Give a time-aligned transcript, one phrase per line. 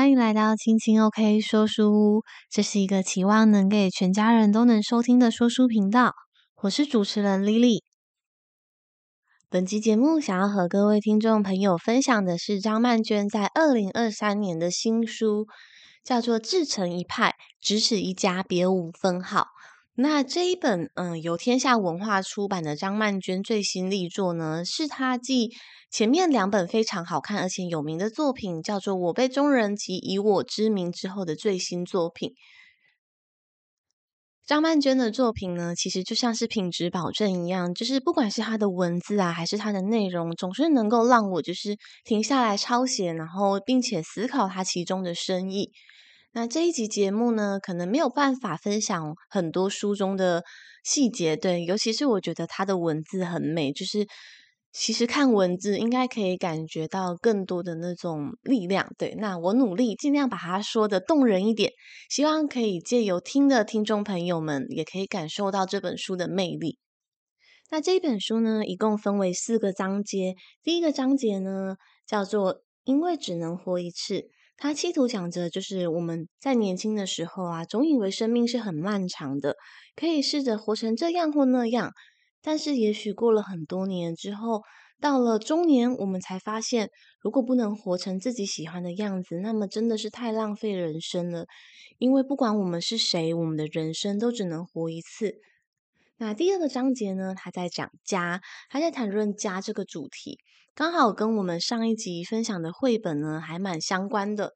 [0.00, 6.14] 欢迎来到青青 OK 说书屋，这是一个期望能给全家人都能收听的说书频道。
[6.62, 7.80] 我是主持人 Lily。
[9.50, 15.46] 本期节目想要和各位听众朋友分享的是张曼娟在二零二三年的新书，
[16.02, 19.42] 叫做《自成一派，只此一家，别无分号》。
[20.02, 25.50] 那这一本嗯由天下文化出版的张曼娟最新力作呢，是她继
[25.90, 32.32] 前面两本非常好看而且有名的作品，叫做《我辈中人》及《以我之名》之后的最新作品。
[34.46, 45.72] 张曼娟的作品呢，其实就像是品质保证一样，就是不管是她的文字啊，还是她的内容，总是能够让我就是停下来抄写，然后并且思考它其中的深意。
[46.32, 50.44] 那这一集节目呢，可能没有办法分享很多书中的
[50.84, 54.06] 细节，对，尤其是我觉得他的文字很美，就是
[54.72, 59.16] 其实看文字应该可以感觉到更多的那种力量，对。
[59.18, 61.72] 那我努力尽量把它说的动人一点，
[62.08, 66.78] 希望可以借由听的听众朋友们也可以感受到这本书的魅力。
[67.72, 71.74] 那这一本书呢，一共分为四个章节，第一个章节呢
[72.06, 74.28] 叫做“因为只能活一次”。
[74.62, 79.56] 他企图讲着，就是我们在年轻的时候啊，总以为生命是很漫长的，
[79.96, 81.94] 可以试着活成这样或那样。
[82.42, 84.60] 但是，也许过了很多年之后，
[85.00, 86.90] 到了中年，我们才发现，
[87.22, 91.46] 如果不能活成自己喜欢的样子，那么真的是太浪费人生了。
[91.96, 95.36] 因为不管我们是谁，我们的人生都只能活一次。
[96.18, 100.38] 那第二个章节呢，他在讲家，他在谈论家这个主题。
[100.74, 104.52] 刚好跟我们上一集分享的绘本呢，还蛮相关的。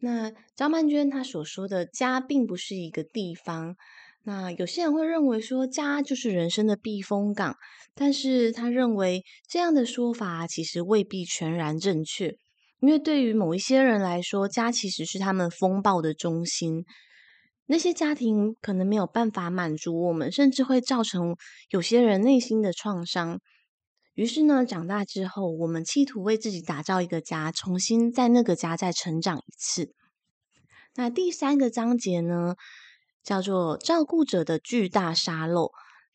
[0.00, 3.76] 那张曼娟她所说的家，并不是一个地方。
[4.24, 7.56] 那有些人会认为说，家就是人生的避风港，
[7.94, 12.34] 但是他认为这样的说法其实未必全然正确。
[12.80, 16.84] 因为对于某一些人来说，家其实是他们风暴的中心。
[17.66, 21.36] 那些家庭可能没有办法满足我们，甚至会造成
[21.70, 23.38] 有些人内心的创伤。
[24.20, 29.94] 于是呢，长大之后，我们企图为自己打造一个家，重新在那个家再成长一次。
[30.94, 32.54] 那第三个章节呢，
[33.24, 35.68] 叫做《照顾者的巨大沙漏》。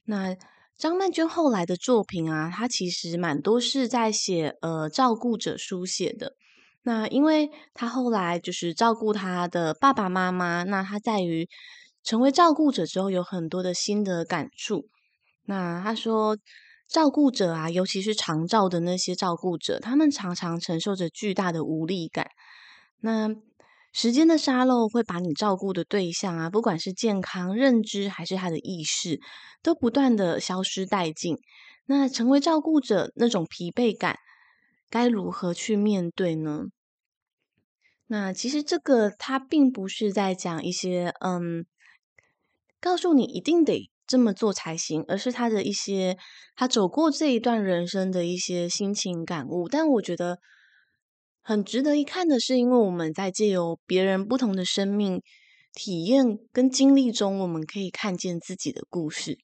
[0.06, 0.38] 那
[0.78, 6.36] 张曼娟后来的作品啊，她其实蛮多是在写呃照顾者书写的。
[6.84, 11.50] 那因为她后来就是照顾她的爸爸妈妈，那她在于
[12.04, 14.86] 成为照顾者之后，有很多的心得感触。
[15.46, 16.38] 那她说。
[16.88, 22.30] 照顾者啊，尤其是长照的那些照顾者，他们常常承受着巨大的无力感。
[23.02, 23.30] 那
[23.92, 29.20] 时间的沙漏会把你照顾的对象啊，不管是健康、认知还是他的意识，
[29.64, 31.38] 都不断的消失殆尽。
[31.86, 34.18] 那成为照顾者那种疲惫感，
[34.90, 36.66] 该如何去面对呢？
[38.08, 41.66] 那其实这个他并不是在讲一些嗯，
[42.80, 43.90] 告诉你一定得。
[44.08, 46.18] 这么做才行，而是他的一些
[46.56, 49.68] 他走过这一段人生的一些心情感悟。
[49.68, 50.40] 但我觉得
[51.42, 55.22] 很值得一看的是，因为我们在借由别人不同的生命
[55.74, 59.38] 体验跟经历中，我们可以看见自己的故事。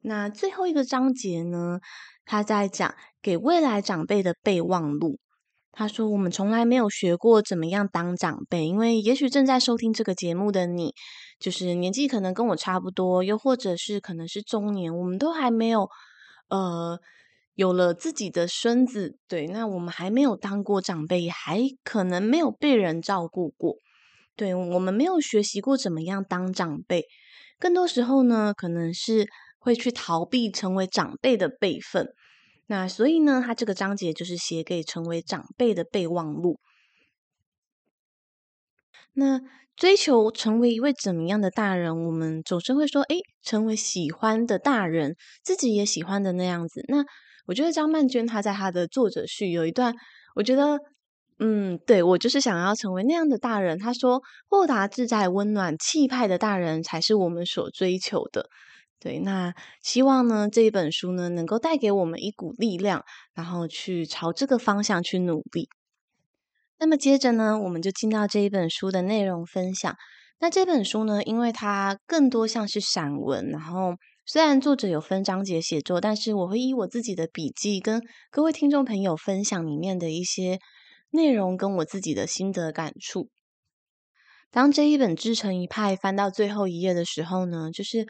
[0.00, 1.80] 那最后一个章节呢，
[2.24, 5.18] 他在讲给未来长辈的备忘录。
[5.72, 10.94] 他说：“我们从来没有学过怎么样当长辈，因为也许正在收听这个节目的你。”
[11.38, 15.88] 就是年纪可能跟我差不多，又或者是可能是中年，我们都还没有，
[16.48, 16.98] 呃，
[17.54, 23.76] 有了自己的孙子，对，那我们还没有当过长辈，还可能没有被人照顾过，
[24.34, 27.04] 对，我们没有学习过怎么样当长辈，
[27.60, 29.28] 更多时候呢，可能是
[29.60, 32.08] 会去逃避成为长辈的辈分，
[32.68, 36.60] 那所以呢，他这个章节就是写给成为长辈的备忘录，
[39.14, 39.40] 那。
[39.78, 46.84] 追求成为一位怎么样的大人，我们总是会说，诶，成为喜欢的大人，自己也喜欢的那样子。
[46.88, 47.04] 那
[47.46, 49.94] 我觉得张曼娟她在她的作者序有一段，
[50.34, 50.80] 我觉得，
[51.38, 53.78] 嗯，对，我就是想要成为那样的大人。
[53.78, 58.48] 他说，豁达、自在、温暖、气派的大人才是我们所追求的。
[59.00, 65.68] 对，那希望呢，这一本书呢，能够带给我们一股力量，然后去朝这个方向去努力。
[66.80, 69.94] 那么接着呢，我们就进到这一本书的内容分享。
[70.40, 73.94] 那这本书呢，因为它更多像是散文，然后
[74.26, 80.58] 虽然作者有分章节写作，但是我会以我自己的笔记跟各位听众朋友分享里面的一些
[81.10, 83.28] 内容，跟我自己的心得感触。
[84.50, 88.06] 当这一本自成一派翻到最后一页的时候呢，就是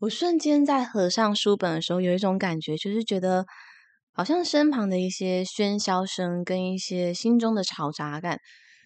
[0.00, 3.46] 我瞬间在合上书本的时候，有一种感觉，就是觉得。
[4.12, 8.38] 好像身旁的一些喧嚣声跟一些心中的嘈杂感，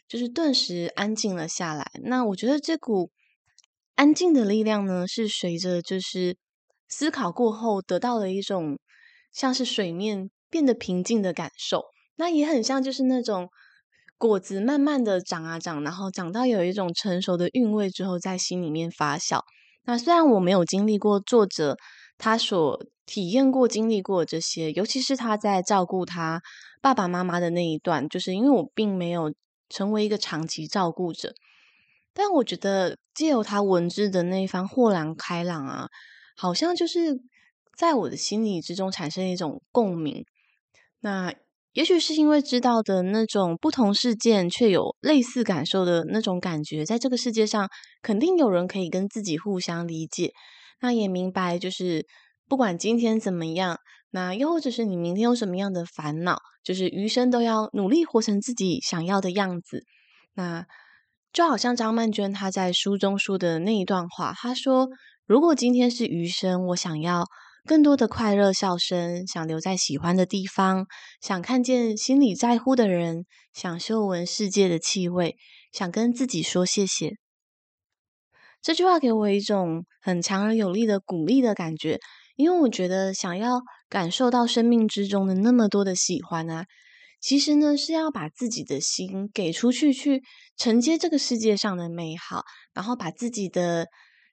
[0.07, 1.91] 就是顿时安静了下来。
[2.05, 3.11] 那我觉得这股
[3.97, 6.37] 安静的力量呢，是随着就是
[6.89, 8.79] 思考过后得到了一种
[9.33, 11.83] 像是水面变得平静的感受。
[12.17, 13.49] 那也很像就是那种
[14.19, 19.41] 果子慢慢的长啊长，然后长到有一种成熟的韵味之后，在心里面发酵。
[19.85, 21.77] 那虽然我没有经历过作者
[22.17, 26.43] 他所体验过、经历过这些，尤其是他在照顾他
[26.81, 29.35] 爸爸妈妈的那一段，就是因为我并没有
[29.69, 31.35] 成为一个长期照顾者，
[32.15, 35.89] 但我觉得借由他文字的那一番豁然开朗啊，
[36.35, 37.21] 好像就是
[37.77, 40.25] 在我的心里之中产生一种共鸣。
[41.01, 41.35] 那
[41.75, 47.69] 也许是因为知道的那种不同事件却有类似感受的那种感觉，在这个世界上
[48.01, 50.33] 肯定有人可以跟自己互相理解。
[50.81, 52.07] 那也明白就是。
[52.47, 53.79] 不管今天怎么样，
[54.11, 59.83] 那又或者是你明天有什么样的烦恼，就是余生都要努力活成自己想要的样子。
[60.35, 60.67] 那
[61.33, 64.91] 就好像张曼娟她在书中说的那一段话，她说
[65.27, 67.25] ：“如果今天是余生，我想要
[67.67, 70.87] 更多的快乐笑声，想留在喜欢的地方，
[71.23, 73.25] 想看见心里在乎的人，
[73.55, 75.37] 想嗅闻世界的气味，
[75.73, 77.15] 想跟自己说谢谢。”
[78.61, 81.99] 这句话给我一种很强而有力的鼓励的感觉。
[82.37, 86.67] 因为我觉得，想要感受到生命之中的那么多的喜欢啊，
[87.21, 90.23] 其实呢是要把自己的心给出去，去
[90.57, 92.43] 承接这个世界上的美好，
[92.75, 93.87] 然后把自己的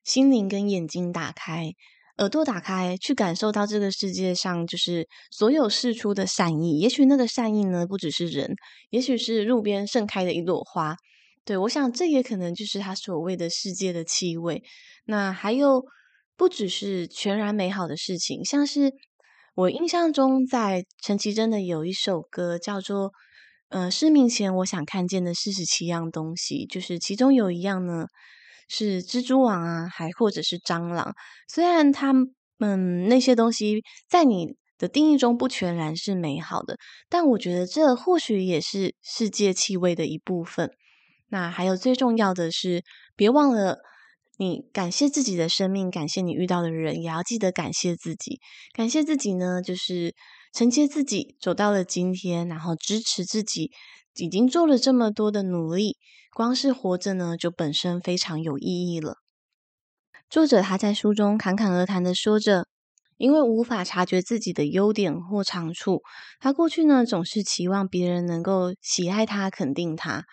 [0.04, 1.74] 心灵跟眼睛打开，
[2.22, 6.80] 耳朵打开，去感受到这个世界上就是所有释出的善意。
[6.80, 8.56] 也许那个善意呢，不只是人，
[8.90, 10.96] 也许是路边盛开的一朵花。
[11.44, 14.64] 对，我想这也可能就是他所谓的世界的气味。
[15.06, 15.84] 那还有。
[16.38, 18.94] 不只是全然美好的事情，像是
[19.54, 23.10] 我印象中，在陈绮贞的有一首歌叫做
[23.70, 28.08] 《呃失明前我想看见的四十七样东西》，就是其中有一样呢
[28.74, 31.14] 是蜘蛛网啊，还或者是蟑螂。
[31.50, 36.78] 虽然他们、那些东西在你的定义中不全然是美好的，
[37.10, 40.72] 但我觉得这或许也是世界气味的一部分。
[41.28, 42.84] 那还有最重要的是，
[43.18, 43.80] 别忘了。
[44.38, 48.40] 你感谢自己的生命，感谢你遇到的人，也要记得感谢自己。
[48.74, 50.16] 感谢自己呢，就是
[50.54, 53.72] 承接自己走到了今天，然后支持自己，
[54.16, 55.98] 已经做了这么多的努力。
[56.34, 59.16] 光是活着呢，就本身非常有意义了。
[60.30, 62.68] 作者他在书中侃侃而谈的说着，
[63.18, 66.02] 因为无法察觉自己的优点或长处，
[66.40, 70.24] 他过去呢总是期望别人能够喜爱他、肯定他。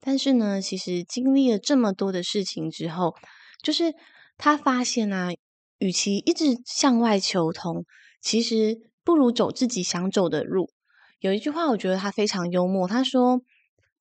[0.00, 3.14] 但是呢，其实经历了这么多的事情之后，
[3.62, 3.94] 就是
[4.36, 5.30] 他发现啊，
[5.78, 7.84] 与其一直向外求同，
[8.20, 8.76] 其实
[9.08, 10.68] 不如走自己想走的路。
[11.18, 12.86] 有一句话，我觉得他非常幽默。
[12.86, 13.40] 他说：“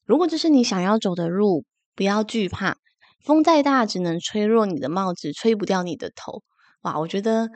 [0.04, 1.63] 如果这是你想要走的路，
[1.95, 2.75] 不要惧怕，
[3.24, 6.44] 风再大，只能吹落你的帽子，吹不掉你的头。”
[6.83, 7.48] 哇，我觉得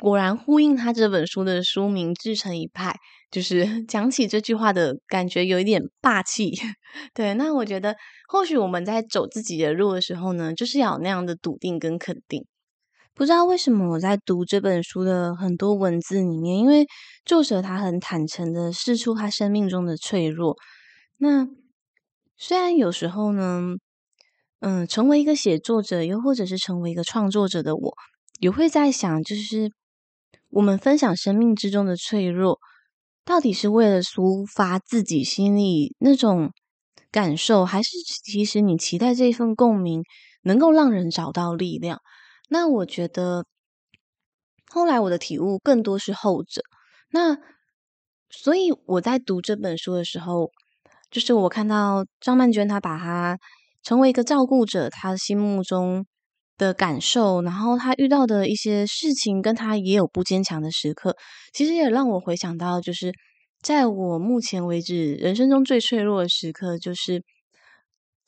[0.00, 2.96] 果然呼应他这本书的书名“自成一派”。
[3.30, 6.50] 就是 讲起这句话的感觉有一点霸气，
[7.14, 7.34] 对。
[7.34, 7.94] 那我觉得，
[8.28, 12.44] 或许我们在走自己的路的时候呢，就是要有那样的笃定跟肯定。
[13.20, 16.86] 不知道为什么我在读这本书的很多文字里面，因为
[17.26, 20.56] 作者他很坦诚的释出他生命中的脆弱。
[21.18, 21.46] 那
[22.38, 23.76] 虽然有时候呢，
[24.60, 27.94] 嗯，成为一个写作者，又或者是成为一个创作者的我，
[28.38, 29.70] 也会在想，就是
[30.48, 32.58] 我们分享生命之中的脆弱。
[33.26, 36.52] 到底是为了抒发自己心里那种
[37.10, 37.90] 感受，还是
[38.24, 40.02] 其实你期待这一份共鸣
[40.42, 41.98] 能够让人找到力量？
[42.52, 43.46] 那我觉得
[44.68, 46.62] 后来我的体悟更多是后者。
[47.10, 47.38] 那
[48.28, 50.50] 所以我在读这本书的时候，
[51.10, 53.38] 就是我看到张曼娟她把她
[53.84, 56.04] 成为一个照顾者，她心目中
[56.58, 61.16] 的感受，然后她遇到的一些事情，跟她也有不坚强的时刻，
[61.52, 63.12] 其实也让我回想到，就是
[63.62, 67.22] 在我目前为止人生中最脆弱的时刻，就是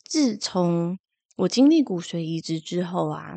[0.04, 0.98] 自从
[1.36, 3.34] 我经历骨髓移植之后啊，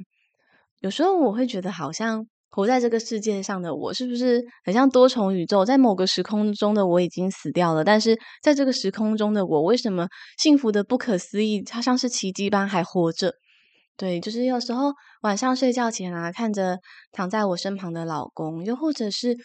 [0.86, 5.65] 有时候我会觉得，好像活在这个世界上的我，是不是很像多重宇宙？
[5.65, 11.63] 在某个时空中的我已经死掉了，但是在这个时空中的我，为什么幸福的不可思议？
[11.63, 13.34] 它像是奇迹般还活着。
[13.98, 16.77] 对，就是有时候晚上睡觉前啊，看着
[17.12, 19.36] 躺在我身旁的老公，又或者是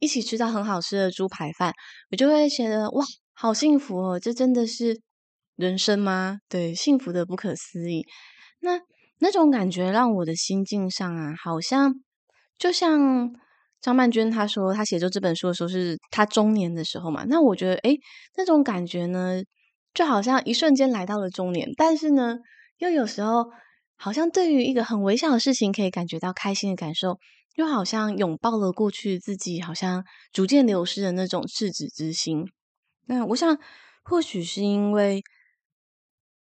[0.00, 1.72] 一起吃到很好吃的猪排饭，
[2.10, 3.02] 我就会觉得哇，
[3.32, 4.20] 好幸福哦！
[4.20, 5.00] 这真的是
[5.56, 6.40] 人生吗？
[6.46, 8.04] 对，幸福的不可思议。
[8.60, 8.78] 那
[9.20, 11.94] 那种感觉让我的心境上啊，好像
[12.58, 13.30] 就像
[13.80, 17.24] 张曼娟她说，她写作这本书的时候是她中年的时候嘛。
[17.28, 17.98] 那我觉得，诶，
[18.36, 19.42] 那种感觉呢，
[19.94, 22.38] 就好像一瞬间来到了中年，但是呢，
[22.78, 23.46] 又有时候
[23.96, 27.18] 好像对于一个很微小的事情可以感觉到开心的感受，
[27.56, 32.44] 又好像拥抱了过去自己好像逐渐流失的那种赤子之心。
[33.06, 33.58] 那我想，
[34.02, 35.22] 或许是因为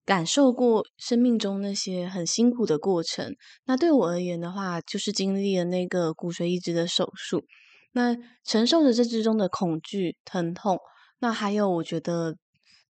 [0.05, 7.43] 感受过生命中那些很辛苦的过程，那对我而言的话，就是经历了那个骨髓移植的手术，
[7.91, 10.79] 那承受着这之中的恐惧、疼痛，
[11.19, 12.36] 那还有我觉得。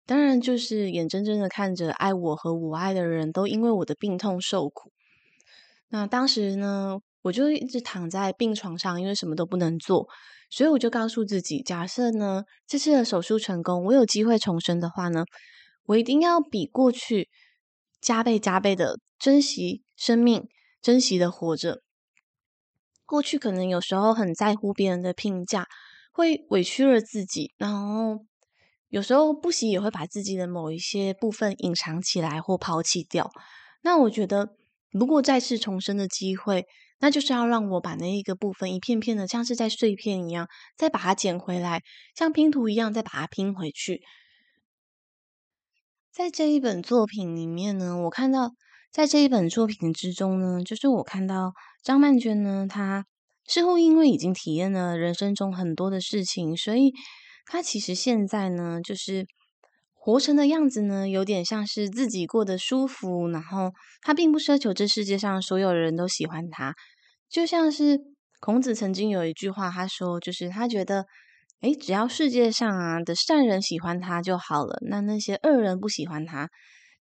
[0.06, 4.92] 当然，就是眼睁睁的看着爱我和我爱的人都因为我的病痛受苦。
[5.88, 10.06] 那当时呢，我就一直躺在病床上，因为什么都不能做，
[10.50, 15.24] 所以我就告诉自己，假设呢，这次的手术成功，我有机会重生的话呢，
[15.86, 17.30] 我一定要比过去
[18.02, 20.48] 加倍加倍的珍惜生命，
[20.82, 21.82] 珍惜的活着。
[23.06, 25.68] 过去可能有时候很在乎别人的评价，
[26.12, 28.26] 会委屈了自己，然后。
[28.90, 33.32] 有时候不惜也会把自己的某一些部分隐藏起来或抛弃掉。
[33.82, 34.56] 那我觉得，
[34.92, 36.68] 如果再次重生的机会，
[37.00, 40.48] 那就是要让我把那一个部分一片片的，像是在碎片一样，
[40.78, 41.82] 再把它捡回来，
[42.16, 44.04] 像拼图一样再把它拼回去。
[46.14, 48.52] 在这一本作品里面呢，我看到，
[48.92, 51.54] 在这一本作品之中呢，就是我看到
[51.84, 53.08] 张曼娟呢，她
[53.48, 56.94] 似乎因为已经体验了人生中很多的事情，所以。
[57.46, 59.26] 她其实现在呢，就是
[59.94, 66.74] 活成的样子呢，有点像是自己过得舒服，然后她并不奢求这世界上所有人都喜欢她。
[67.28, 68.00] 就像是
[68.40, 71.06] 孔子曾经有一句话，他说，就是他觉得，
[71.64, 76.50] 诶，只要世界上啊的善人喜欢他就好了，那那些恶人不喜欢他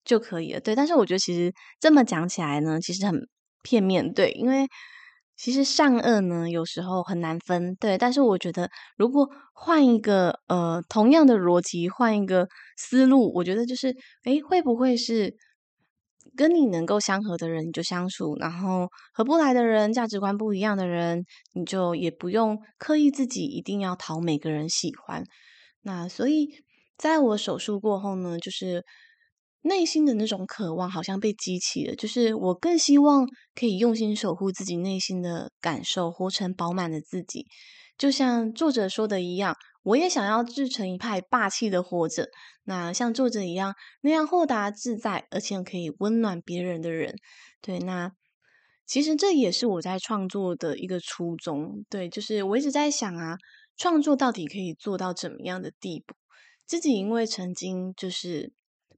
[0.05, 0.59] 就可以了。
[0.59, 3.27] 对，但是我觉得其实这么讲起来呢，其实很
[3.63, 4.67] 片面，对，因为。
[5.37, 7.97] 其实善恶呢，有时候很难分，对。
[7.97, 15.33] 但是我觉得，如果换一个呃同样的逻辑，换一个思路，我觉得就是，诶，会不会是
[16.35, 25.23] 跟你能够相合的人你就相处，然后合不来的人，价值观不一样的人，你就也不用刻意自己一定要讨每个人喜欢。
[25.81, 26.49] 那所以，
[26.97, 28.83] 在我手术过后呢，就是。
[29.63, 37.45] 内心的那种渴望好像被激起了，就是我更希望可以用心守护自己内心的感受，活成饱满的自己。
[37.95, 42.27] 就像作者说的一样，我也想要自成一派，霸气的活着。
[42.63, 47.15] 那像作者一样，那样豁达自在，而且可以温暖别人的人。
[47.61, 48.11] 对，那
[48.85, 51.85] 其实这也是我在创作的一个初衷。
[51.89, 53.37] 对，就是我一直在想啊，
[53.77, 56.15] 创作到底可以做到怎么样的地步？
[56.65, 58.53] 自己因为曾经就是。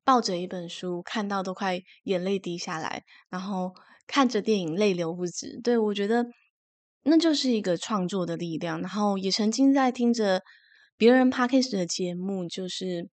[0.06, 3.72] 抱着一本书，看到都快眼泪滴下来，然后
[4.06, 5.62] 看着电影泪流不止。
[5.64, 6.26] 对，我觉得
[7.04, 8.82] 那就是一个创作的力量。
[8.82, 10.42] 然后也曾经在听着
[10.98, 13.10] 别人 podcast 的节目，就是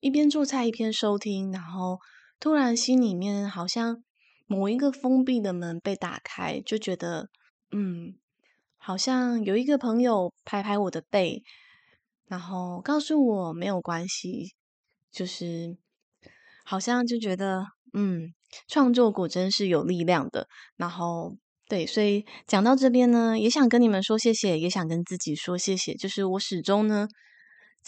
[0.00, 1.98] 一边做菜一边收听，然后
[2.38, 4.02] 突然心里面好像
[4.46, 7.28] 某一个封闭的门被打开，就觉得
[7.70, 8.14] 嗯，
[8.76, 11.42] 好像有一个朋友拍拍我的背，
[12.26, 14.54] 然后告诉我没有关系，
[15.10, 15.76] 就是。
[16.70, 17.64] 好像就觉得，
[17.94, 18.34] 嗯，
[18.66, 20.46] 创作果真是有力量的。
[20.76, 21.34] 然后，
[21.66, 25.94] 对，所以讲到这边呢，也想跟你们说谢谢，也想跟自己说谢谢。
[25.94, 27.08] 就是我始终呢，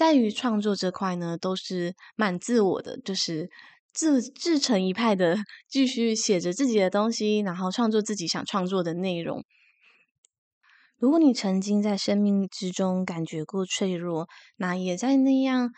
[0.01, 3.51] 在于创作这块呢，都是蛮自我的，就是
[3.93, 5.37] 自自成一派的，
[5.69, 9.45] 继续写着自己的东西，然后创作自己想创作的内容。
[10.97, 14.27] 如果你曾经在生命之中感觉过脆弱，
[14.57, 15.71] 那也在那样。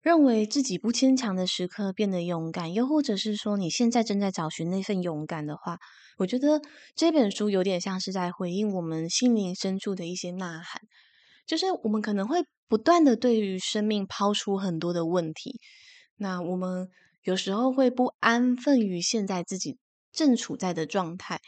[0.00, 5.78] 认为自己不坚强的时刻变得勇敢，又或者是说你现在正在找寻那份勇敢的话，
[6.18, 6.60] 我觉得
[6.96, 10.82] 这本书有点像是在回应我们心灵深处的一些呐喊。
[11.48, 15.58] 就是我们可能会不断的对于生命抛出很多的问题，
[16.16, 16.88] 那我们
[17.24, 19.78] 有时候会不安分于现在自己
[20.12, 21.40] 正处在的状态。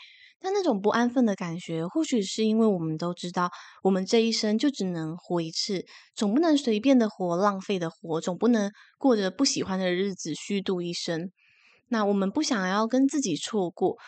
[0.43, 3.51] 但那种不安分的感觉，或许是因为我们都知道，
[3.83, 11.31] 我们这一生就只能活一次，总不能随便的活，浪费的活，总不能过着不喜欢的日子，虚度一生。
[11.89, 13.99] 那我们不想要跟自己错过，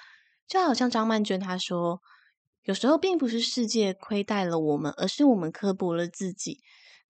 [0.48, 2.00] 就好像张曼娟她说，
[2.64, 6.60] 有时候并不是世界亏待了我们，而是我们刻薄了自己。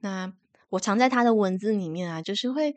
[0.01, 0.33] 那
[0.71, 2.75] 我常在他的文字里面啊，就是会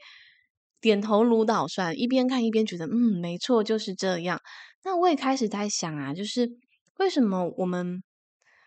[0.81, 4.41] 点头如捣蒜，一边看一边觉得，嗯，没错，就是这样。
[4.83, 6.49] 那我也开始在想啊，就是
[6.97, 8.03] 为什么我们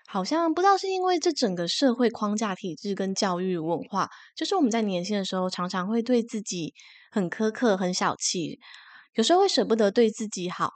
[0.06, 6.72] 好像不知道是因为这整个社会框架体制跟教育文化，就是我们在年轻的时候常常会对自己
[7.10, 8.58] 很苛刻、很小气，
[9.14, 10.72] 有时候会舍不得对自己好。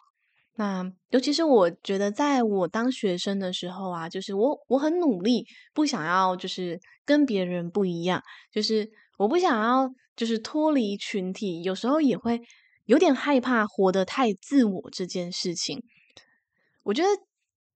[0.56, 12.40] 那尤其是我觉得，在我当学生的时候啊，就是我我很努力，不想要就是跟别人不一样，就是我不想要就是脱离群体，有时候也会
[12.84, 15.82] 有点害怕活得太自我这件事情。
[16.82, 17.08] 我觉得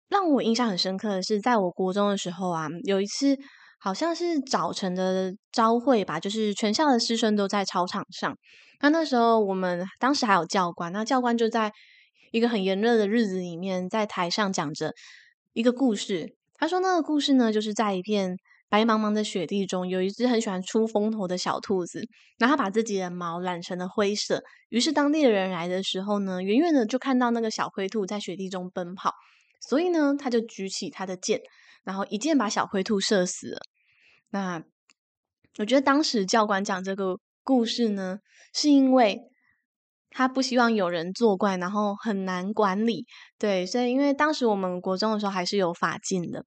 [0.09, 3.39] 让我印象很深刻的是，在我国中的时候啊，有一次
[3.79, 8.37] 好像是早晨的朝会吧，就是全校的师生都在操场上。
[8.81, 11.73] 那那时候我们当时还有教官，那教官就在
[12.37, 14.93] 一个很炎热的日子里面，在台上讲着
[15.55, 16.37] 一个故事。
[16.55, 18.37] 他说那个故事呢，就是在一片
[18.69, 24.45] 白茫茫的雪地中，有一只很喜欢出风头的小兔子，然后把自己的毛染成了灰色。
[24.69, 29.15] 于是当猎人来的时候呢，远远的就看到那个小灰兔在雪地中奔跑，
[29.67, 31.41] 所以呢，他就举起他的箭，
[31.85, 33.61] 然后一箭把小灰兔射死了。
[34.29, 34.63] 那
[35.57, 38.19] 我觉得当时教官讲这个故事呢，
[38.53, 39.23] 是因为
[40.17, 43.05] 他不希望有人作怪，然后很难管理。
[43.39, 46.43] 对，所以因为当时我们国中的时候还是有法禁的，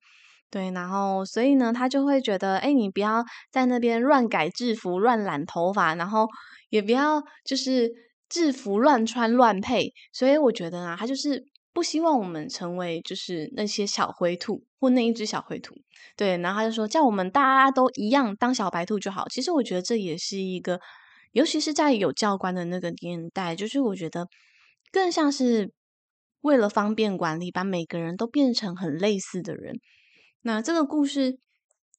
[0.49, 6.27] 对，然后所以呢，他就会觉得，哎，你不要在那边乱改制服、乱染头发，然后
[6.71, 7.91] 也不要就是
[8.27, 9.93] 制服乱穿乱配。
[10.11, 15.75] 所以我觉得啊，他就是不希望我们成为就是那些小灰兔或那一只小灰兔。
[16.17, 19.27] 对，然后他就说，叫我们大家都一样当小白兔就好。
[19.29, 20.79] 其实我觉得这也是一个。
[21.31, 24.27] 尤其是在有教官的那个年代，就是我觉得
[24.91, 25.71] 更像是
[26.41, 29.79] 为了方便管理，把每个人都变成很类似的人。
[30.41, 31.37] 那这个故事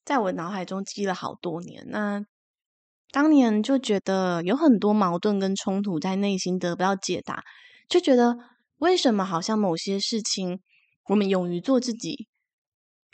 [0.03, 1.85] 在我脑海中记了好多年。
[1.87, 2.25] 那
[3.11, 7.43] 当年就觉得有很多矛盾跟冲突在内心得不到解答，
[7.87, 8.37] 就觉得
[8.79, 10.59] 为什么好像某些事情
[11.07, 12.27] 我们勇于做自己，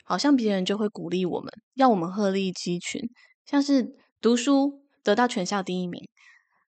[0.04, 3.08] 好像别人就会鼓励我们，要我们鹤立鸡群，
[3.44, 4.87] 像是读书。
[5.08, 6.06] 得到全校第一名，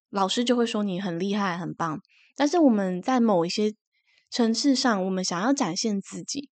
[0.08, 2.00] 老师就会说你很厉害、很棒。
[2.34, 3.74] 但是我们在某一些
[4.30, 6.48] 层次上，我们想要展现自己，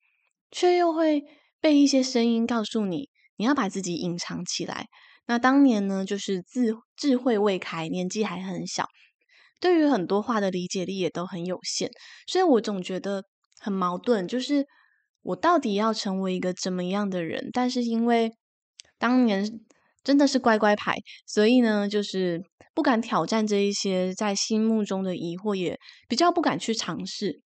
[0.52, 1.24] 却又会
[1.60, 4.86] 被一些声音告诉你，你要把自己隐藏起来。
[5.26, 8.86] 那当年呢，就是智智慧未开，年纪还很小，
[9.58, 11.90] 对于很多话的理解力也都很有限，
[12.28, 13.24] 所以我总觉得
[13.58, 14.64] 很矛盾，就是
[15.22, 17.50] 我到底要成为一个怎么样的人？
[17.52, 18.30] 但是因为
[19.00, 19.44] 当年。
[20.04, 22.42] 真的是乖乖牌，所以呢，就是
[22.74, 27.40] 不敢挑战这一些在心目中的疑惑，也比较不敢去尝试。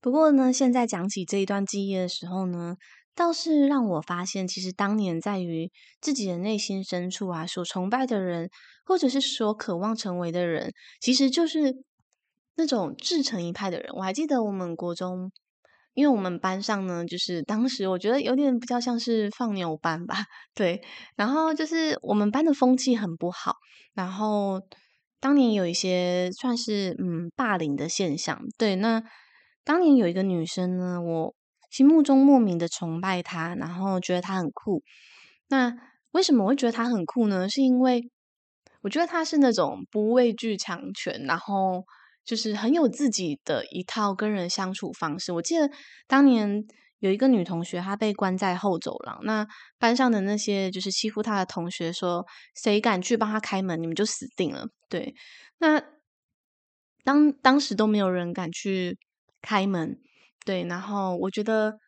[0.00, 2.76] 不过呢，现在讲起这一段记忆的时候呢，
[3.14, 8.50] 倒是让我发现，其实当年在于自己的内心深处啊，所崇拜的人，
[8.84, 11.76] 或者是所渴望成为的人，其实就是
[12.56, 13.90] 那种自成一派的人。
[13.94, 15.30] 我还记得我们国中。
[15.94, 20.16] 因为我们班上呢，就是当时我觉得有点比较像是放牛班吧，
[20.54, 20.82] 对。
[21.16, 23.54] 然后就是我们班的风气很不好，
[23.94, 24.60] 然后
[25.20, 28.76] 当年有一些算是嗯霸凌的现象，对。
[28.76, 29.02] 那
[29.64, 31.34] 当年有一个女生呢，我
[31.70, 34.82] 心目中莫名的崇拜她，然后觉得她很酷。
[35.48, 35.74] 那
[36.12, 37.48] 为什么我会觉得她很酷呢？
[37.48, 38.10] 是因为
[38.82, 41.84] 我觉得她是那种不畏惧强权，然后。
[42.24, 45.32] 就是很有自己的一套跟人相处方式。
[45.32, 45.70] 我记得
[46.06, 46.64] 当年
[47.00, 49.20] 有一个女同学，她被关在后走廊。
[49.24, 49.46] 那
[49.78, 52.24] 班上的那些就是欺负她的同学说
[52.56, 55.14] ：“谁敢去帮她开门，你们就死定了。”对，
[55.58, 55.82] 那
[57.04, 58.96] 当当时都没有人敢去
[59.42, 59.98] 开门。
[60.46, 61.78] 对，然后我觉得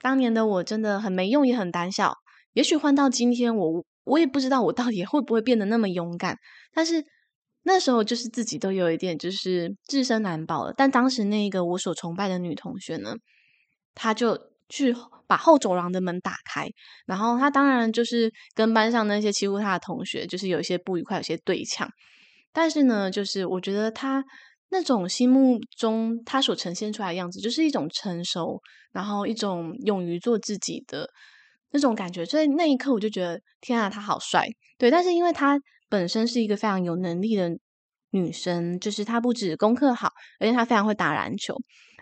[0.00, 2.14] 当年的我真的很没用，也很胆小。
[2.52, 6.36] 也许换到今天我，我也不知道我到底会不会变得那么勇敢。
[6.74, 7.04] 但是。
[7.64, 13.14] 那时候就是自己都有一点就是自身难保了，但当时那个我所崇拜的女同学呢，
[13.94, 14.38] 她就
[14.70, 14.94] 去
[15.26, 16.66] 把后走廊的门打开，
[17.04, 21.86] 然后她当然就是跟班上那些欺负她的同学就是有一些不愉快，有些对呛，
[22.52, 24.24] 但是呢，就是我觉得她
[24.70, 28.58] 那种心目中她所呈现出来的样子，就是一种成熟，
[28.92, 31.06] 然后一种勇于做自己的
[31.72, 34.46] 那种感觉，所以那一刻我就觉得天啊，他好帅，
[34.78, 35.60] 对，但是因为他。
[35.88, 37.50] 本身是一个非常有能力的
[38.10, 41.54] 女生，就是她不止功课好，而且她非常会打篮球。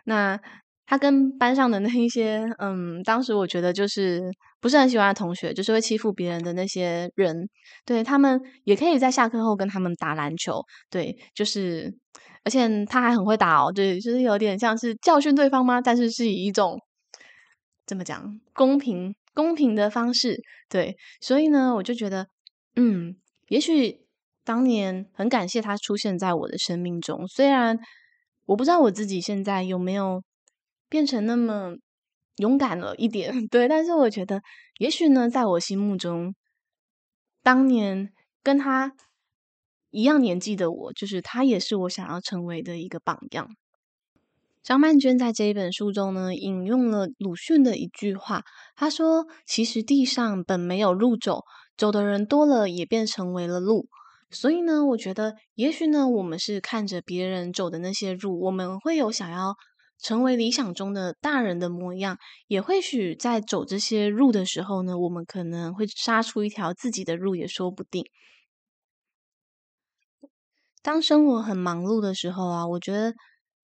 [0.05, 0.39] 那
[0.87, 4.23] 她跟班上的那一些，嗯，当时我觉得就是
[4.61, 7.49] 不是很喜欢的同学，就是会欺负别人的那些人，
[7.85, 11.93] 对，他们也可以在下课后跟他们打篮球，对，就是，
[12.45, 15.81] 而且她还很会打哦，对，就是有点像是教训对方吗？
[15.81, 16.79] 但是是以一种
[17.85, 22.29] 怎么讲，公平公平的方式，对，所以呢，我就觉得，
[22.77, 23.17] 嗯。
[23.49, 24.07] 也许
[24.45, 27.79] 当年很感谢他出现在我的生命中，虽然
[28.47, 30.23] 我不知道我自己现在有没有
[30.89, 31.75] 变成那么
[32.37, 34.43] 勇敢了一点， 对，但是我觉得
[34.79, 36.35] 也许呢，在我心目中，
[37.43, 38.93] 当年跟他
[39.91, 43.49] 一样年纪的我，就是他也是我想要成为的一个榜样。
[44.63, 48.43] 张曼娟在这一本书中呢，引用了鲁迅的一句话，
[48.75, 51.45] 他说：“其实地上本没有路走，
[51.77, 53.89] 走的人多了，也便成为了路。”
[54.29, 59.55] 所以呢，我觉得，也许呢，我们是看着别人走的那些路，我们会有想要
[60.03, 68.05] 成为理想中的大人的模样，也或许在走这些路的时候呢，我们可能会杀出一条自己的路，也说不定。
[70.83, 73.15] 当生活很忙碌的时候啊，我觉得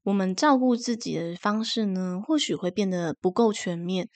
[0.05, 4.09] 我们照顾自己的方式呢，或许会变得不够全面。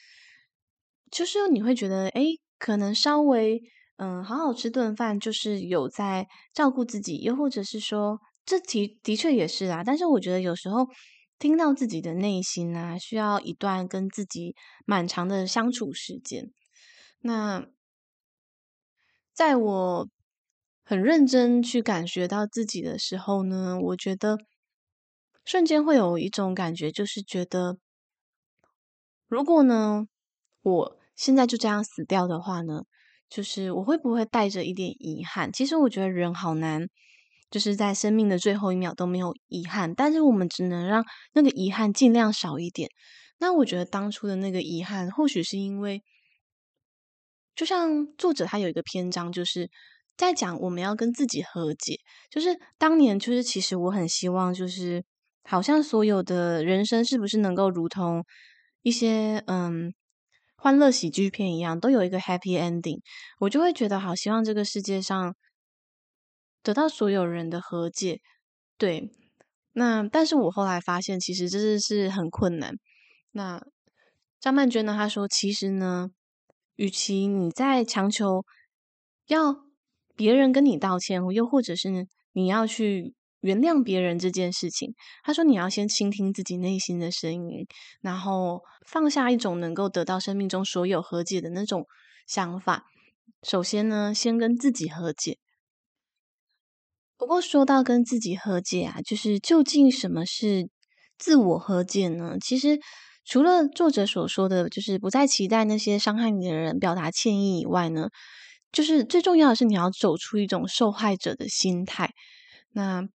[1.10, 2.22] 就是你会觉得，哎，
[2.56, 3.60] 可能稍微。
[3.98, 9.82] 嗯，好好吃顿饭就是有在照顾自己，又或者是说，这的的确也是啦。
[9.84, 10.86] 但是我觉得有时候
[11.38, 14.54] 听到自己的内心啊，需要一段跟自己
[14.84, 16.52] 蛮长的相处时间。
[17.20, 17.66] 那
[19.32, 20.08] 在我
[20.84, 24.38] 很认真去感觉到自己的时候呢，我觉得
[25.44, 27.78] 瞬间会有一种感觉，就是觉得
[29.26, 30.06] 如果呢，
[30.62, 32.82] 我现在就这样死掉的话呢，
[33.28, 35.52] 就是我会不会带着一点遗憾？
[35.52, 36.86] 其实我觉得人好难，
[37.50, 39.92] 就是在生命的最后一秒都没有遗憾。
[39.94, 42.88] 但是我们只能让那个遗憾尽量少一点。
[43.38, 46.02] 那我觉得当初的那个遗憾，或许是因为，
[47.54, 49.68] 就像作者他有一个篇章，就是
[50.16, 51.98] 在讲我们要跟自己和解。
[52.30, 55.04] 就是当年，就是其实我很希望，就是
[55.42, 58.24] 好像所有的人生是不是能够如同
[58.82, 59.92] 一些嗯。
[60.56, 63.00] 欢乐喜剧片一样，都有一个 happy ending，
[63.38, 65.36] 我就会觉得好希望这个世界上
[66.62, 68.20] 得到所有人的和解。
[68.76, 69.10] 对，
[69.72, 72.74] 那但是我后来发现，其实这是是很困难。
[73.32, 73.62] 那
[74.40, 74.94] 张曼娟呢？
[74.96, 76.08] 她说，其实呢，
[76.76, 78.44] 与其你在强求
[79.26, 79.56] 要
[80.16, 81.90] 别人跟你道歉，又或者是
[82.32, 83.14] 你要去。
[83.46, 87.64] 原谅别人这件事情，他说你要先倾听自己内心的声音，
[88.00, 91.86] 然后放下一种能够得到生命中所有和解的那种
[92.26, 92.86] 想法。
[93.44, 95.38] 首先呢，先跟自己和解。
[97.16, 100.68] 不过说到跟自己和解啊，就是究竟什么是
[101.16, 102.36] 自我和解呢？
[102.40, 102.80] 其实
[103.24, 108.08] 除了作者所说的就是不再期待那些伤害你的人表达歉意以外呢，
[108.72, 112.10] 就是最重要的是你要走出一种受害者的心态。
[112.72, 113.08] 那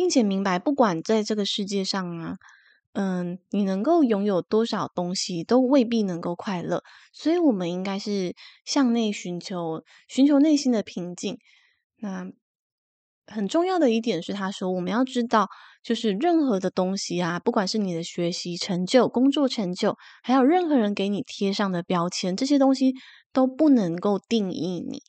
[0.00, 2.36] 并且明白，不管在这个世界上啊，
[2.94, 6.82] 嗯，你能够拥有多少东西，都未必能够快乐。
[7.12, 8.34] 所以，我们应该是
[8.64, 11.36] 向内寻求，寻求内心的平静。
[11.98, 12.26] 那
[13.26, 15.50] 很重要的一点是，他说，我们要知道，
[15.82, 22.94] 就是任何的东西啊，不管是你的学习成就、工作成就，还有任何人给你贴上的标签，这些东西
[23.34, 25.02] 都不能够定义你。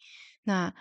[0.43, 0.73] 那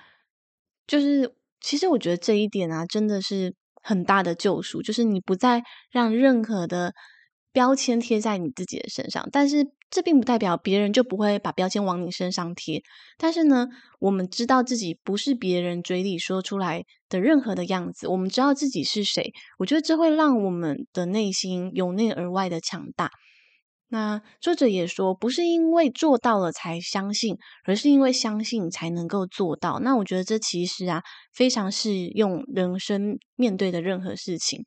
[0.89, 3.55] 就是，其实我觉得这一点啊，真的是。
[3.83, 6.93] 很大的救赎，就是你不再让任何的
[7.53, 9.29] 标签贴在你自己的身上。
[9.33, 12.83] 但是这并不代表别人就不会把标签往你身上贴。
[13.19, 13.67] 但是呢，
[13.99, 19.33] 我们知道自己不是别人嘴里说出来的任何的样子，我们知道自己是谁。
[19.59, 23.11] 我觉得这会让我们的内心由内而外的强大。
[23.93, 29.81] 那作者也说，不是因为做到了才相信，而是因为相信才能够做到。
[29.81, 31.03] 那我觉得这其实啊，
[31.35, 34.65] 非常适用人生面对的任何事情。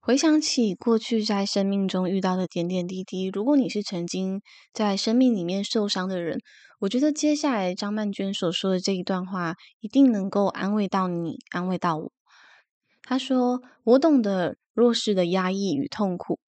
[0.00, 6.40] 回想起过去在生命中遇到的点点滴滴，如果你是曾经在生命里面受伤的人，
[6.80, 12.12] 我觉得接下来张曼娟所说的这一段话，一定能够安慰到你，安慰到我。
[13.04, 16.40] 她说：“我懂得弱势的压抑与痛苦。”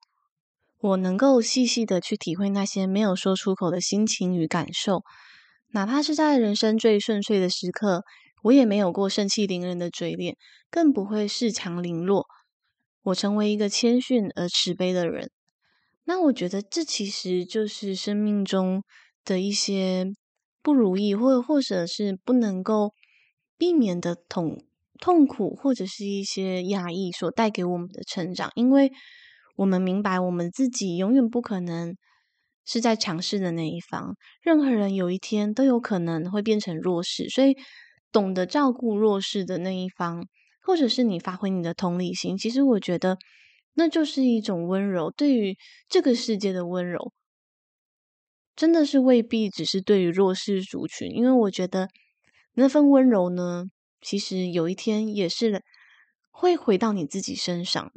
[0.83, 5.05] 我能够细细的去体会那些没有说出口的心情与感受，
[5.69, 8.03] 哪怕是在人生最顺遂的时刻，
[8.43, 10.37] 我也没有过盛气凌人的嘴脸，
[10.73, 12.27] 更不会恃强凌弱。
[13.05, 15.31] 我成为一个谦逊而慈悲的人。
[16.03, 18.83] 那我觉得这其实就是生命中
[19.25, 20.07] 的一些
[20.63, 22.93] 不如意，或或者是不能够
[23.57, 24.59] 避免的痛
[24.99, 28.91] 痛苦，或者是一些压抑所带给我们的成长，因为。
[29.55, 31.97] 我们明白，我们自己永远不可能
[32.65, 34.17] 是在强势的那一方。
[34.41, 37.57] 任何人有一天都有可能会变成弱势，所以
[38.11, 40.27] 懂得照顾弱势的那一方，
[40.63, 43.19] 或者是你发挥你的同理心，其实我觉得
[43.75, 45.11] 那就是一种温柔。
[45.11, 45.57] 对于
[45.89, 47.13] 这个世界的温柔，
[48.55, 51.89] 真的是未必只是对于弱势族群，因为我觉得
[52.55, 53.65] 那份温柔呢，
[54.01, 55.63] 其实有一天也是
[56.31, 57.93] 会回到你自己身上。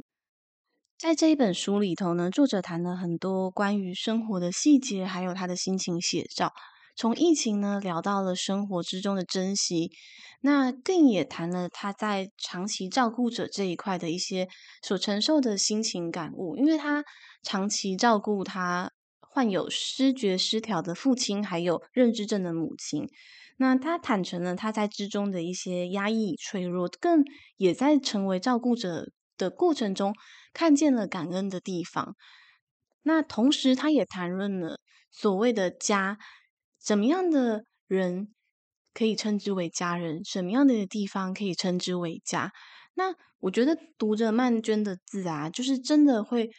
[0.98, 6.54] 在这一本书里头呢，作者谈了很多关于生活的细节，还有他的心情写照。
[6.96, 9.92] 从疫情呢聊到了生活之中的珍惜，
[10.40, 14.48] 那更也谈了他在长期照顾者这一块的一些
[14.82, 17.04] 所承受的心情感悟，因为他
[17.44, 23.06] 长期照顾他患有失觉失调的父亲，还有认知症的母亲。
[23.58, 27.22] 那他坦诚了他在之中的一些压抑、脆弱，更
[27.58, 30.14] 也在成为照顾者的过程中
[30.56, 32.16] 看见了感恩的地方。
[33.04, 34.80] 那同时，他也谈论了
[35.12, 36.18] 所谓的家，
[36.80, 38.34] 怎么样的人
[38.94, 42.52] 可以称之为家人，什么样的地方可以称之为家。
[42.96, 46.50] 那我觉得读着曼娟的字啊，就是真的会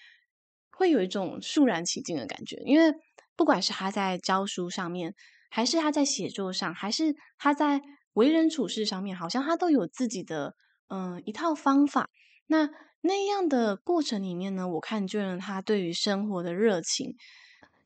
[0.71, 2.95] 会有一种肃然起敬的感觉，因为
[3.35, 5.15] 不管是他在教书上面。
[5.49, 7.81] 还是他在写作上，还是他在
[8.15, 10.55] 为人处事上面，好像他都有自己的
[10.89, 12.11] 嗯、一套方法。
[12.47, 17.15] 那那样的过程里面呢，我看见了他对于生活的热情。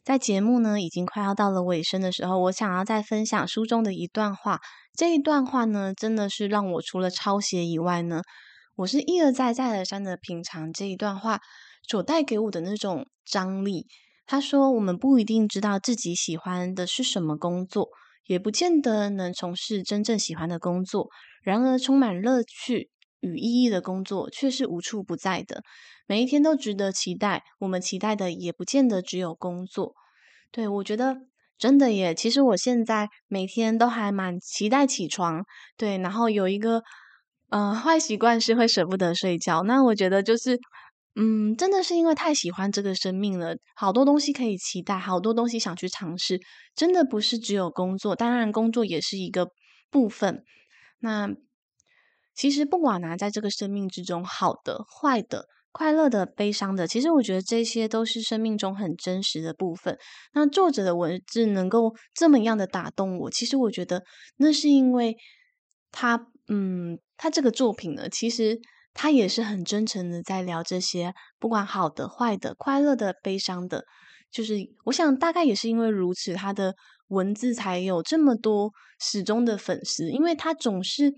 [0.02, 4.60] 在节目呢已经快要到了尾声的时候，我想要再分享书中的一段话。
[4.96, 8.22] 这一段话呢，真的是让我除了抄写以外呢，
[8.76, 11.40] 我是一而再再而三的品尝这一段话
[11.86, 13.86] 所带给我的那种张力。
[14.26, 17.88] 他说：“我们不一定知道自己喜欢的是什么工作，
[18.26, 21.08] 也不见得能从事真正喜欢的工作。
[21.42, 25.62] 然而，充满乐趣与意义的工作却是无处不在的，
[26.06, 27.44] 每一天都值得期待。
[27.60, 29.94] 我们期待的也不见得只有工作。
[30.50, 31.16] 对，我觉得
[31.58, 32.14] 真的耶。
[32.14, 35.44] 其实我现在每天都还蛮期待起床。
[35.76, 36.82] 对，然后有一个
[37.50, 39.62] 呃坏习惯是会舍不得睡觉。
[39.62, 40.58] 那我觉得就是。”
[41.16, 46.40] 嗯，真的是因为太喜欢这个生命了，好多东西可以期待，好多东西想去尝试。
[46.76, 49.48] 真的不是只有工作，当然工作也是一个
[49.90, 50.44] 部分。
[51.00, 51.28] 那
[52.40, 59.98] 其实不管拿在这个生命之中，好的、坏的、快乐的、悲伤的，其实我觉得这些都是生命中很真实的部分。
[60.32, 64.02] 那作者的文字能够这么样的打动我，其实我觉得
[64.38, 65.14] 那是因为
[65.92, 68.58] 他，嗯，他这个作品呢，其实。
[68.92, 73.84] 他也是很真诚的在聊这些，不管好的、坏的、快乐的、悲伤的，
[74.32, 76.74] 就是我想大概也是因为如此，他的
[77.06, 81.14] 文字才有这么多始终的粉丝，因为他总是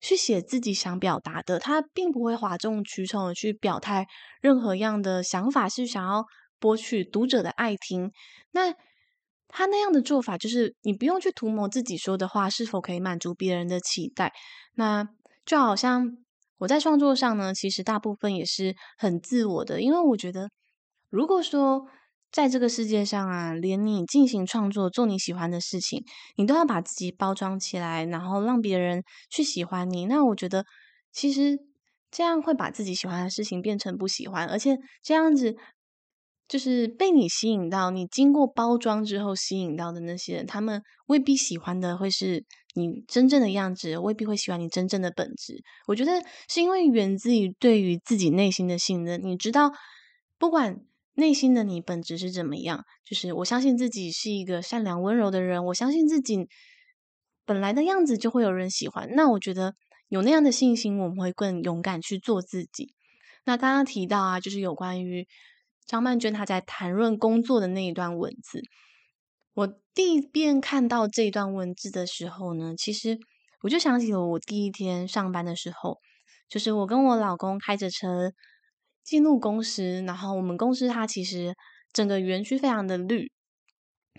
[0.00, 4.06] 去写自己想表达的，他并不会哗众取宠的去表态
[4.40, 6.24] 任何样的想法，是想要
[6.58, 8.10] 博取读者的爱听。
[8.52, 8.72] 那
[9.48, 14.32] 他那样的做法，就是你不用去图谋自己说的话是否可以满足别人的期待，
[14.74, 15.08] 那
[15.44, 16.18] 就好像。
[16.60, 20.50] 我在创作上呢，其实大部分也是很自我的，因为我觉得，
[21.08, 21.86] 如果说
[22.30, 26.04] 在这个世界上啊，连你进行创作、做你喜欢的事情，
[26.36, 30.64] 你都要把自己包装起来，然后让别人去喜欢你，那我觉得
[31.12, 31.58] 其实
[32.10, 35.56] 这样会把自己喜欢的事情变成不喜欢，而且这样子。
[36.48, 45.62] 就是被你吸引到，你经过包装之后吸引到的那些人，他们未必喜欢的会是你真正的样子，未必会喜欢你真正的本质。
[45.86, 46.12] 我觉得
[46.48, 49.20] 是因为源自于对于自己内心的信任。
[49.22, 49.70] 你知道，
[50.38, 50.80] 不管
[51.18, 56.48] 内心的你本质是怎么样，就是我相信自己是一个善良温柔的人，我相信自己
[57.44, 59.08] 本来的样子就会有人喜欢。
[59.16, 59.74] 那我觉得
[60.08, 62.94] 有那样的信心，我们会更勇敢去做自己。
[63.44, 65.26] 那刚刚提到啊，就是有关于。
[65.86, 68.60] 张曼娟她在谈论工作的那一段文字，
[69.54, 73.18] 我第一遍看到这一段文字的时候呢，其实
[73.62, 75.96] 我就想起了我第一天上班的时候，
[76.46, 78.34] 就是我跟我老公开着车
[79.08, 81.54] 进入公司，然后我们公司它其实
[81.92, 83.32] 整个园区非常的绿，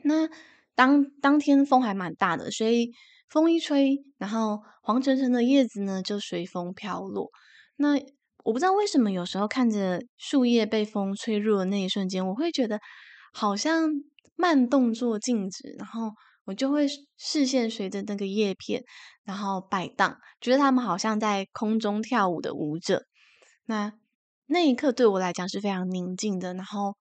[0.04, 0.28] 那
[0.74, 2.92] 当当天风还蛮大的，所以
[3.30, 7.30] 风一吹，然后黄橙橙的叶子呢就随风飘落，
[7.76, 8.00] 那。
[8.46, 12.80] 我不知道为什么，有时候看着树叶被风吹入的那一瞬间，我会觉得
[13.34, 13.90] 好像
[14.38, 16.10] 慢动作静止，然后
[16.46, 18.82] 我就会视线随着那个叶片，
[19.26, 23.04] 然后摆荡，觉得他们好像在空中跳舞的舞者。
[23.66, 23.92] 那
[24.52, 26.98] 那一刻对我来讲是非常宁静的，然后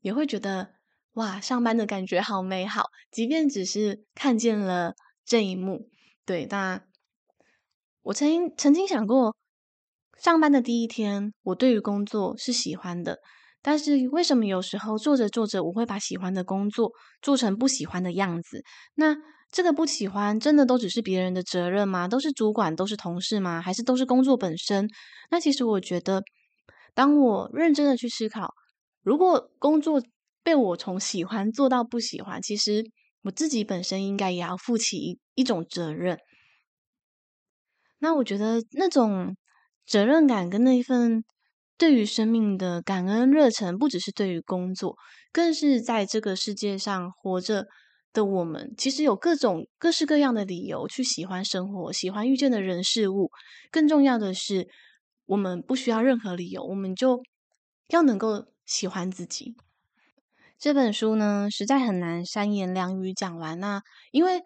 [0.00, 0.74] 也会觉得
[1.14, 5.88] 哇，上班的感觉好美好，即便只是看见了这一幕。
[6.24, 6.80] 对，那
[8.02, 9.36] 我曾经曾经想过。
[10.16, 13.18] 上班的第一天，我对于工作是喜欢的，
[13.60, 18.62] 但是为什么有时候做着做着，我会把喜欢的工作做成不喜欢的样子？
[18.94, 19.16] 那
[19.50, 22.06] 这个不喜欢，真的都只是别人的责任吗？
[22.06, 23.60] 都是主管，都是同事吗？
[23.60, 24.88] 还是都是工作本身？
[25.30, 26.22] 那其实我觉得，
[26.94, 28.54] 当我认真的去思考，
[29.02, 30.02] 如果工作
[30.42, 32.84] 被我从喜欢做到不喜欢，其实
[33.22, 36.18] 我自己本身应该也要负起一一种责任。
[37.98, 39.36] 那我觉得那种。
[39.86, 41.22] 责任感跟那一份
[41.76, 44.96] 对于生命的感恩热忱，不只是对于工作，
[45.30, 47.66] 更是在这个世界上活着
[48.10, 53.30] 的我们，其实有各种各式各样的理由去喜欢生活，喜欢遇见的人事物。
[53.70, 54.66] 更重要的是，
[55.26, 57.22] 我们不需要任何理由，我们就
[57.88, 59.54] 要能够喜欢自己。
[60.58, 63.82] 这本书呢，实在很难三言两语讲完，那
[64.12, 64.42] 因为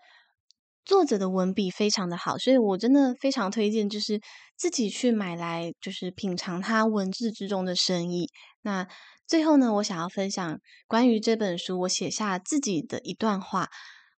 [0.85, 4.19] 作者的文笔非常的好，所以我真的非常推荐，就是
[4.57, 8.31] 自己去买来，就是品尝它文字之中的深意。
[8.63, 8.89] 那
[9.27, 13.69] 最后呢，我想要分享关于这本书，我写下自己的一段话。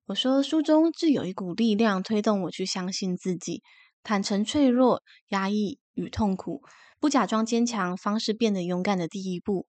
[0.07, 3.63] 我说，书中自有一股力量推动我去相信自己，
[4.05, 6.63] 坦诚脆弱、压抑与痛苦，
[6.99, 9.67] 不假装坚强，方是变得勇敢的第一步。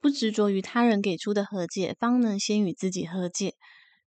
[0.00, 3.54] 不执着于他人给出的和解，方能先与自己和解。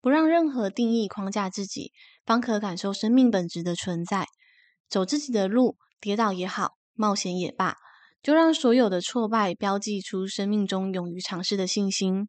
[0.00, 1.92] 不让任何定义框架自己，
[2.24, 4.26] 方可感受生命本质的存在。
[4.88, 7.76] 走自己的路，跌倒也好，冒险也罢。
[8.22, 12.26] 就让所有的挫败标记出生命中勇于尝试的信心。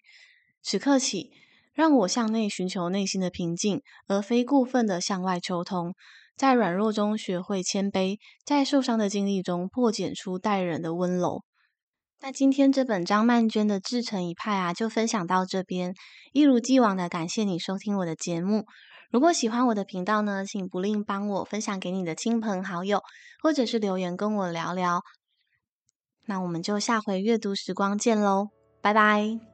[0.63, 1.31] 此刻起，
[1.73, 5.93] 让我向内寻求内心的平静，而非过分的向外求同。
[6.41, 11.43] 在软弱中学会谦卑，在受伤的经历中破茧出待人的温柔。
[12.19, 15.93] 那今天这本张曼娟的《自成一派》啊，就分享到这边。
[16.33, 18.65] 一如既往的感谢你收听我的节目。
[19.11, 23.03] 如果喜欢我的频道呢，请不吝帮我分享给你的亲朋好友，
[23.43, 25.01] 或者是留言跟我聊聊。
[26.25, 28.47] 那我们就下回阅读时光见喽，
[28.81, 29.50] 拜拜。